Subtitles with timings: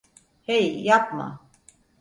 [0.41, 1.39] Hey, yapma!